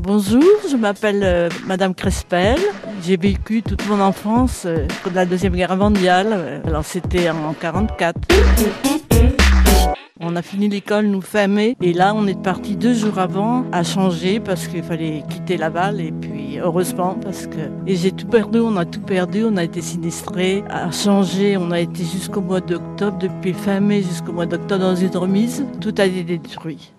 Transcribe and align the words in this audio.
Bonjour, 0.00 0.42
je 0.70 0.76
m'appelle 0.76 1.22
euh, 1.24 1.48
Madame 1.66 1.94
Crespel. 1.94 2.58
J'ai 3.02 3.16
vécu 3.16 3.62
toute 3.62 3.86
mon 3.88 4.00
enfance 4.00 4.62
euh, 4.66 4.86
la 5.14 5.26
Deuxième 5.26 5.54
Guerre 5.54 5.76
mondiale. 5.76 6.62
Alors 6.66 6.84
c'était 6.84 7.28
en 7.30 7.52
44. 7.52 8.16
On 10.18 10.34
a 10.34 10.40
fini 10.40 10.68
l'école, 10.68 11.06
nous, 11.06 11.20
fin 11.20 11.46
mai. 11.46 11.76
Et 11.82 11.92
là, 11.92 12.14
on 12.14 12.26
est 12.26 12.40
parti 12.40 12.74
deux 12.74 12.94
jours 12.94 13.18
avant 13.18 13.66
à 13.70 13.82
changer 13.82 14.40
parce 14.40 14.66
qu'il 14.66 14.82
fallait 14.82 15.22
quitter 15.28 15.58
Laval. 15.58 16.00
Et 16.00 16.10
puis, 16.10 16.58
heureusement, 16.58 17.18
parce 17.22 17.46
que. 17.46 17.58
Et 17.86 17.96
j'ai 17.96 18.12
tout 18.12 18.26
perdu, 18.26 18.60
on 18.60 18.76
a 18.78 18.86
tout 18.86 19.02
perdu, 19.02 19.44
on 19.44 19.58
a 19.58 19.64
été 19.64 19.82
sinistrés. 19.82 20.64
À 20.70 20.90
changer, 20.90 21.58
on 21.58 21.70
a 21.70 21.80
été 21.80 22.02
jusqu'au 22.02 22.40
mois 22.40 22.60
d'octobre, 22.60 23.18
depuis 23.18 23.52
fin 23.52 23.80
mai 23.80 24.02
jusqu'au 24.02 24.32
mois 24.32 24.46
d'octobre 24.46 24.80
dans 24.80 24.96
une 24.96 25.16
remise. 25.16 25.66
Tout 25.80 25.94
a 25.98 26.06
été 26.06 26.24
détruit. 26.24 26.92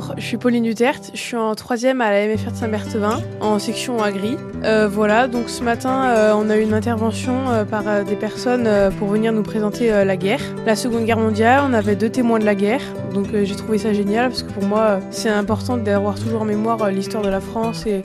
Bonjour, 0.00 0.14
je 0.16 0.24
suis 0.24 0.38
Pauline 0.38 0.64
Dutert, 0.64 0.98
je 1.12 1.20
suis 1.20 1.36
en 1.36 1.54
troisième 1.54 2.00
à 2.00 2.10
la 2.10 2.26
MFR 2.26 2.52
de 2.52 2.56
Saint-Berthevin, 2.56 3.20
en 3.42 3.58
section 3.58 4.02
agri. 4.02 4.38
Euh, 4.64 4.88
voilà, 4.88 5.28
donc 5.28 5.50
ce 5.50 5.62
matin, 5.62 6.08
euh, 6.08 6.32
on 6.34 6.48
a 6.48 6.56
eu 6.56 6.62
une 6.62 6.72
intervention 6.72 7.50
euh, 7.50 7.64
par 7.64 7.82
des 8.04 8.16
personnes 8.16 8.66
pour 8.98 9.08
venir 9.08 9.30
nous 9.32 9.42
présenter 9.42 9.90
la 9.90 10.16
guerre. 10.16 10.40
La 10.64 10.74
Seconde 10.74 11.04
Guerre 11.04 11.18
mondiale, 11.18 11.64
on 11.68 11.74
avait 11.74 11.96
deux 11.96 12.08
témoins 12.08 12.38
de 12.38 12.46
la 12.46 12.54
guerre, 12.54 12.80
donc 13.12 13.26
j'ai 13.42 13.56
trouvé 13.56 13.76
ça 13.76 13.92
génial 13.92 14.30
parce 14.30 14.42
que 14.42 14.52
pour 14.52 14.64
moi, 14.64 15.00
c'est 15.10 15.28
important 15.28 15.76
d'avoir 15.76 16.18
toujours 16.18 16.40
en 16.40 16.46
mémoire 16.46 16.90
l'histoire 16.90 17.22
de 17.22 17.28
la 17.28 17.40
France 17.42 17.84
et 17.84 18.02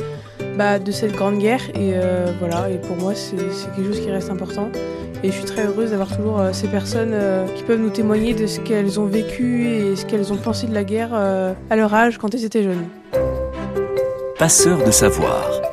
bah, 0.57 0.79
de 0.79 0.91
cette 0.91 1.13
grande 1.13 1.37
guerre. 1.37 1.61
Et 1.75 1.93
euh, 1.95 2.27
voilà, 2.39 2.69
et 2.69 2.77
pour 2.77 2.95
moi, 2.95 3.13
c'est 3.15 3.35
quelque 3.35 3.85
chose 3.85 4.01
qui 4.01 4.11
reste 4.11 4.29
important. 4.29 4.69
Et 5.23 5.27
je 5.27 5.33
suis 5.33 5.45
très 5.45 5.65
heureuse 5.65 5.91
d'avoir 5.91 6.15
toujours 6.15 6.39
euh, 6.39 6.53
ces 6.53 6.67
personnes 6.67 7.13
euh, 7.13 7.45
qui 7.55 7.63
peuvent 7.63 7.79
nous 7.79 7.89
témoigner 7.89 8.33
de 8.33 8.47
ce 8.47 8.59
qu'elles 8.59 8.99
ont 8.99 9.05
vécu 9.05 9.67
et 9.67 9.95
ce 9.95 10.05
qu'elles 10.05 10.31
ont 10.31 10.37
pensé 10.37 10.67
de 10.67 10.73
la 10.73 10.83
guerre 10.83 11.13
à 11.13 11.75
leur 11.75 11.93
âge 11.93 12.17
quand 12.17 12.33
elles 12.33 12.45
étaient 12.45 12.63
jeunes. 12.63 12.85
Passeur 14.37 14.83
de 14.83 14.91
savoir. 14.91 15.64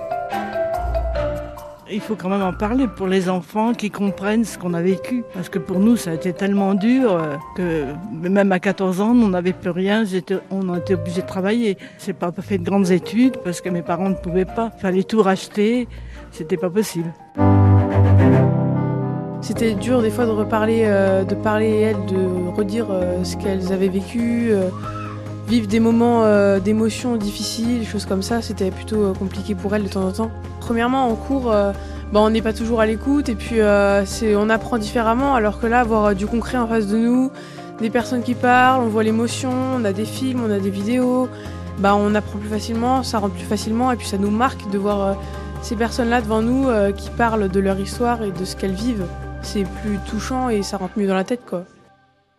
Il 1.95 2.01
faut 2.01 2.17
quand 2.17 2.31
même 2.31 2.43
en 2.43 2.55
parler 2.55 2.87
pour 2.89 3.07
les 3.07 3.29
enfants 3.29 3.75
qui 3.75 3.91
comprennent 3.91 4.47
ce 4.47 4.57
qu'on 4.57 4.73
a 4.73 4.81
vécu. 4.81 5.25
Parce 5.35 5.51
que 5.51 5.59
pour 5.59 5.79
nous, 5.79 5.97
ça 5.97 6.13
a 6.13 6.15
été 6.15 6.33
tellement 6.33 6.73
dur 6.73 7.13
euh, 7.13 7.37
que 7.55 7.85
même 8.13 8.51
à 8.51 8.61
14 8.61 9.03
ans, 9.03 9.11
on 9.11 9.29
n'avait 9.29 9.53
plus 9.53 9.71
rien. 9.71 10.05
On 10.51 10.73
a 10.73 10.79
été 10.79 10.95
obligé 10.95 11.21
de 11.21 11.27
travailler. 11.27 11.77
J'ai 12.03 12.15
pas 12.15 12.33
fait 12.41 12.57
de 12.57 12.65
grandes 12.65 12.91
études 12.91 13.37
parce 13.45 13.61
que 13.61 13.69
mes 13.69 13.83
parents 13.83 14.09
ne 14.09 14.15
pouvaient 14.15 14.47
pas. 14.47 14.71
Il 14.79 14.81
fallait 14.81 15.03
tout 15.03 15.21
racheter. 15.21 15.87
C'était 16.31 16.57
pas 16.57 16.71
possible. 16.71 17.13
C'était 19.43 19.75
dur 19.75 20.01
des 20.01 20.11
fois 20.11 20.25
de 20.25 20.31
reparler, 20.31 20.85
euh, 20.87 21.25
de 21.25 21.35
parler 21.35 21.81
elles, 21.81 22.07
de 22.07 22.57
redire 22.57 22.87
euh, 22.91 23.23
ce 23.23 23.37
qu'elles 23.37 23.71
avaient 23.71 23.89
vécu, 23.89 24.53
vivre 25.53 25.67
des 25.67 25.81
moments 25.81 26.25
euh, 26.25 26.61
d'émotion 26.61 27.17
difficiles, 27.17 27.87
choses 27.87 28.07
comme 28.07 28.23
ça. 28.23 28.41
C'était 28.41 28.71
plutôt 28.71 29.03
euh, 29.03 29.13
compliqué 29.13 29.55
pour 29.55 29.75
elles 29.75 29.83
de 29.83 29.89
temps 29.89 30.07
en 30.09 30.11
temps. 30.11 30.31
Premièrement, 30.61 31.07
en 31.07 31.15
cours, 31.15 31.53
euh, 31.53 31.73
bah, 32.11 32.21
on 32.21 32.31
n'est 32.31 32.41
pas 32.41 32.55
toujours 32.55 32.81
à 32.81 32.87
l'écoute 32.87 33.29
et 33.29 33.35
puis 33.35 33.61
euh, 33.61 34.03
on 34.39 34.49
apprend 34.49 34.79
différemment. 34.79 35.35
Alors 35.35 35.61
que 35.61 35.67
là, 35.67 35.81
avoir 35.81 36.15
du 36.15 36.27
concret 36.27 36.57
en 36.57 36.67
face 36.67 36.87
de 36.87 36.97
nous, 36.97 37.31
des 37.83 37.91
personnes 37.91 38.23
qui 38.23 38.33
parlent, 38.33 38.83
on 38.83 38.89
voit 38.89 39.03
l'émotion, 39.03 39.53
on 39.77 39.85
a 39.85 39.93
des 39.93 40.07
films, 40.07 40.43
on 40.43 40.51
a 40.51 40.59
des 40.59 40.71
vidéos, 40.71 41.29
bah, 41.81 41.95
on 41.97 42.15
apprend 42.15 42.39
plus 42.39 42.49
facilement, 42.49 43.03
ça 43.03 43.19
rentre 43.19 43.35
plus 43.35 43.45
facilement 43.45 43.93
et 43.93 43.97
puis 43.97 44.09
ça 44.09 44.17
nous 44.17 44.31
marque 44.31 44.71
de 44.71 44.79
voir 44.79 45.19
ces 45.61 45.77
personnes-là 45.77 46.23
devant 46.23 46.41
nous 46.41 46.69
qui 46.97 47.11
parlent 47.11 47.49
de 47.49 47.61
leur 47.61 47.79
histoire 47.79 48.23
et 48.23 48.31
de 48.31 48.45
ce 48.45 48.57
qu'elles 48.57 48.73
vivent 48.73 49.05
c'est 49.43 49.65
plus 49.83 49.99
touchant 50.09 50.49
et 50.49 50.63
ça 50.63 50.77
rentre 50.77 50.99
mieux 50.99 51.09
dans 51.09 51.15
la 51.15 51.25
tête 51.25 51.45
quoi. 51.45 51.65